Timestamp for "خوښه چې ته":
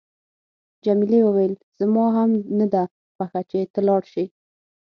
3.15-3.79